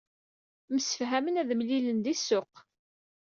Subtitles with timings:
[0.73, 2.51] Msefhamen ad mlilen di ssuq.